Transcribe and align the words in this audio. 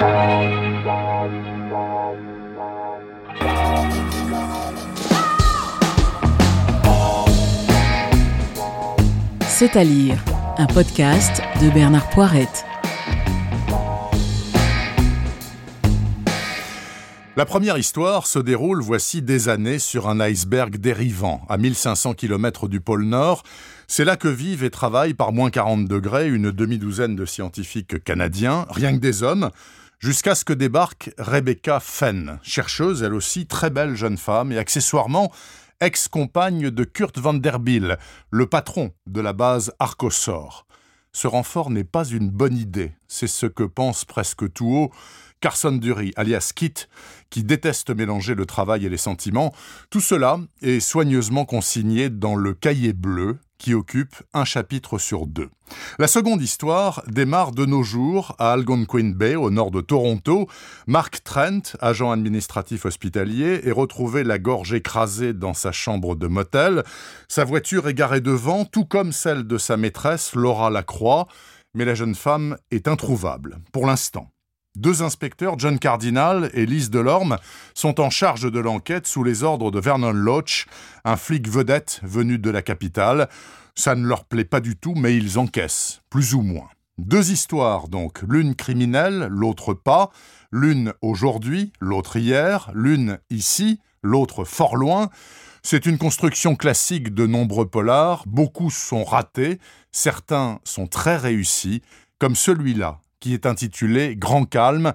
C'est 0.00 0.06
à 9.76 9.84
lire, 9.84 10.16
un 10.56 10.66
podcast 10.66 11.42
de 11.60 11.68
Bernard 11.68 12.08
Poirette. 12.08 12.64
La 17.36 17.44
première 17.44 17.76
histoire 17.76 18.26
se 18.26 18.38
déroule 18.38 18.80
voici 18.80 19.20
des 19.20 19.50
années 19.50 19.78
sur 19.78 20.08
un 20.08 20.18
iceberg 20.20 20.78
dérivant, 20.78 21.42
à 21.50 21.58
1500 21.58 22.14
km 22.14 22.68
du 22.68 22.80
pôle 22.80 23.04
Nord. 23.04 23.42
C'est 23.86 24.06
là 24.06 24.16
que 24.16 24.28
vivent 24.28 24.64
et 24.64 24.70
travaillent 24.70 25.12
par 25.12 25.32
moins 25.32 25.50
40 25.50 25.86
degrés 25.86 26.28
une 26.28 26.50
demi-douzaine 26.50 27.16
de 27.16 27.26
scientifiques 27.26 28.02
canadiens, 28.02 28.66
rien 28.70 28.94
que 28.94 29.00
des 29.02 29.22
hommes, 29.22 29.50
jusqu'à 30.00 30.34
ce 30.34 30.44
que 30.44 30.52
débarque 30.52 31.12
Rebecca 31.18 31.78
Fenn, 31.78 32.40
chercheuse 32.42 33.02
elle 33.02 33.14
aussi 33.14 33.46
très 33.46 33.70
belle 33.70 33.94
jeune 33.94 34.16
femme 34.16 34.50
et 34.50 34.58
accessoirement 34.58 35.30
ex-compagne 35.80 36.70
de 36.70 36.84
Kurt 36.84 37.18
Vanderbilt, 37.18 37.98
le 38.30 38.46
patron 38.46 38.92
de 39.06 39.20
la 39.20 39.32
base 39.32 39.72
Arcosor. 39.78 40.66
Ce 41.12 41.26
renfort 41.26 41.70
n'est 41.70 41.84
pas 41.84 42.04
une 42.04 42.30
bonne 42.30 42.56
idée, 42.56 42.92
c'est 43.08 43.26
ce 43.26 43.46
que 43.46 43.62
pense 43.62 44.04
presque 44.04 44.52
tout 44.52 44.72
haut 44.72 44.90
Carson 45.40 45.72
Dury, 45.72 46.12
alias 46.16 46.52
Kit, 46.54 46.74
qui 47.30 47.42
déteste 47.42 47.90
mélanger 47.90 48.34
le 48.34 48.44
travail 48.44 48.84
et 48.84 48.90
les 48.90 48.98
sentiments. 48.98 49.54
Tout 49.88 50.00
cela 50.00 50.38
est 50.60 50.80
soigneusement 50.80 51.46
consigné 51.46 52.10
dans 52.10 52.36
le 52.36 52.52
cahier 52.52 52.92
bleu 52.92 53.38
qui 53.60 53.74
occupe 53.74 54.16
un 54.34 54.44
chapitre 54.44 54.98
sur 54.98 55.26
deux. 55.26 55.50
La 55.98 56.08
seconde 56.08 56.42
histoire 56.42 57.04
démarre 57.06 57.52
de 57.52 57.66
nos 57.66 57.84
jours 57.84 58.34
à 58.38 58.52
Algonquin 58.52 59.12
Bay, 59.14 59.36
au 59.36 59.50
nord 59.50 59.70
de 59.70 59.82
Toronto. 59.82 60.48
Mark 60.86 61.22
Trent, 61.22 61.76
agent 61.80 62.10
administratif 62.10 62.86
hospitalier, 62.86 63.60
est 63.62 63.70
retrouvé 63.70 64.24
la 64.24 64.38
gorge 64.38 64.72
écrasée 64.72 65.34
dans 65.34 65.54
sa 65.54 65.70
chambre 65.70 66.16
de 66.16 66.26
motel. 66.26 66.82
Sa 67.28 67.44
voiture 67.44 67.86
est 67.86 67.94
garée 67.94 68.22
devant, 68.22 68.64
tout 68.64 68.86
comme 68.86 69.12
celle 69.12 69.46
de 69.46 69.58
sa 69.58 69.76
maîtresse, 69.76 70.34
Laura 70.34 70.70
Lacroix, 70.70 71.28
mais 71.74 71.84
la 71.84 71.94
jeune 71.94 72.14
femme 72.14 72.56
est 72.70 72.88
introuvable, 72.88 73.58
pour 73.72 73.86
l'instant. 73.86 74.30
Deux 74.76 75.02
inspecteurs, 75.02 75.58
John 75.58 75.80
Cardinal 75.80 76.48
et 76.54 76.64
Lise 76.64 76.90
Delorme, 76.90 77.38
sont 77.74 78.00
en 78.00 78.08
charge 78.08 78.50
de 78.50 78.60
l'enquête 78.60 79.06
sous 79.06 79.24
les 79.24 79.42
ordres 79.42 79.72
de 79.72 79.80
Vernon 79.80 80.12
Loach, 80.12 80.66
un 81.04 81.16
flic 81.16 81.48
vedette 81.48 82.00
venu 82.04 82.38
de 82.38 82.50
la 82.50 82.62
capitale. 82.62 83.28
Ça 83.74 83.96
ne 83.96 84.06
leur 84.06 84.24
plaît 84.24 84.44
pas 84.44 84.60
du 84.60 84.76
tout, 84.76 84.94
mais 84.94 85.16
ils 85.16 85.40
encaissent, 85.40 86.02
plus 86.08 86.34
ou 86.34 86.42
moins. 86.42 86.68
Deux 86.98 87.32
histoires 87.32 87.88
donc, 87.88 88.22
l'une 88.22 88.54
criminelle, 88.54 89.26
l'autre 89.28 89.74
pas, 89.74 90.10
l'une 90.52 90.92
aujourd'hui, 91.02 91.72
l'autre 91.80 92.16
hier, 92.16 92.70
l'une 92.72 93.18
ici, 93.28 93.80
l'autre 94.02 94.44
fort 94.44 94.76
loin. 94.76 95.10
C'est 95.62 95.84
une 95.84 95.98
construction 95.98 96.54
classique 96.54 97.12
de 97.12 97.26
nombreux 97.26 97.68
polars, 97.68 98.22
beaucoup 98.26 98.70
sont 98.70 99.02
ratés, 99.02 99.58
certains 99.90 100.60
sont 100.62 100.86
très 100.86 101.16
réussis, 101.16 101.82
comme 102.18 102.36
celui-là, 102.36 103.00
qui 103.20 103.34
est 103.34 103.46
intitulé 103.46 104.16
Grand 104.16 104.44
Calme. 104.44 104.92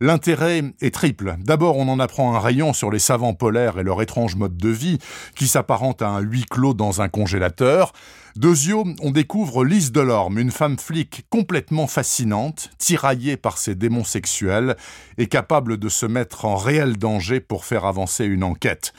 L'intérêt 0.00 0.62
est 0.80 0.94
triple. 0.94 1.34
D'abord, 1.40 1.76
on 1.76 1.88
en 1.88 1.98
apprend 1.98 2.34
un 2.36 2.38
rayon 2.38 2.72
sur 2.72 2.90
les 2.92 3.00
savants 3.00 3.34
polaires 3.34 3.78
et 3.78 3.82
leur 3.82 4.00
étrange 4.00 4.36
mode 4.36 4.56
de 4.56 4.68
vie, 4.68 4.98
qui 5.34 5.48
s'apparente 5.48 6.02
à 6.02 6.08
un 6.08 6.20
huis 6.20 6.44
clos 6.48 6.74
dans 6.74 7.00
un 7.00 7.08
congélateur. 7.08 7.92
Deuxièmement, 8.36 8.94
on 9.02 9.10
découvre 9.10 9.64
Lise 9.64 9.90
Delorme, 9.90 10.38
une 10.38 10.52
femme 10.52 10.78
flic 10.78 11.26
complètement 11.30 11.88
fascinante, 11.88 12.70
tiraillée 12.78 13.36
par 13.36 13.58
ses 13.58 13.74
démons 13.74 14.04
sexuels 14.04 14.76
et 15.16 15.26
capable 15.26 15.78
de 15.78 15.88
se 15.88 16.06
mettre 16.06 16.44
en 16.44 16.54
réel 16.54 16.96
danger 16.96 17.40
pour 17.40 17.64
faire 17.64 17.84
avancer 17.84 18.24
une 18.24 18.44
enquête. 18.44 18.92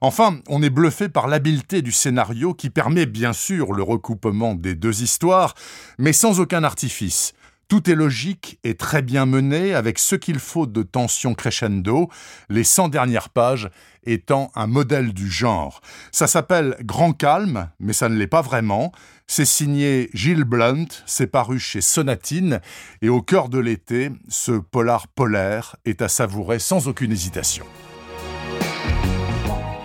Enfin, 0.00 0.38
on 0.48 0.62
est 0.62 0.70
bluffé 0.70 1.10
par 1.10 1.28
l'habileté 1.28 1.82
du 1.82 1.92
scénario 1.92 2.54
qui 2.54 2.70
permet 2.70 3.04
bien 3.04 3.34
sûr 3.34 3.74
le 3.74 3.82
recoupement 3.82 4.54
des 4.54 4.74
deux 4.74 5.02
histoires, 5.02 5.54
mais 5.98 6.14
sans 6.14 6.40
aucun 6.40 6.64
artifice. 6.64 7.34
Tout 7.68 7.90
est 7.90 7.96
logique 7.96 8.60
et 8.62 8.76
très 8.76 9.02
bien 9.02 9.26
mené 9.26 9.74
avec 9.74 9.98
ce 9.98 10.14
qu'il 10.14 10.38
faut 10.38 10.66
de 10.66 10.84
tension 10.84 11.34
crescendo, 11.34 12.08
les 12.48 12.62
100 12.62 12.88
dernières 12.90 13.28
pages 13.28 13.70
étant 14.04 14.52
un 14.54 14.68
modèle 14.68 15.12
du 15.12 15.28
genre. 15.28 15.80
Ça 16.12 16.28
s'appelle 16.28 16.76
Grand 16.82 17.12
Calme, 17.12 17.70
mais 17.80 17.92
ça 17.92 18.08
ne 18.08 18.16
l'est 18.16 18.28
pas 18.28 18.40
vraiment. 18.40 18.92
C'est 19.26 19.44
signé 19.44 20.10
Gilles 20.14 20.44
Blunt, 20.44 20.86
c'est 21.06 21.26
paru 21.26 21.58
chez 21.58 21.80
Sonatine, 21.80 22.60
et 23.02 23.08
au 23.08 23.20
cœur 23.20 23.48
de 23.48 23.58
l'été, 23.58 24.10
ce 24.28 24.52
polar 24.52 25.08
polaire 25.08 25.74
est 25.84 26.02
à 26.02 26.08
savourer 26.08 26.60
sans 26.60 26.86
aucune 26.86 27.10
hésitation. 27.10 27.66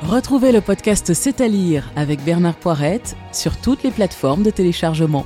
Retrouvez 0.03 0.51
le 0.51 0.61
podcast 0.61 1.15
C'est 1.15 1.41
à 1.41 1.47
lire 1.47 1.91
avec 1.95 2.23
Bernard 2.23 2.57
Poirette 2.57 3.15
sur 3.31 3.59
toutes 3.59 3.81
les 3.81 3.91
plateformes 3.91 4.43
de 4.43 4.51
téléchargement 4.51 5.25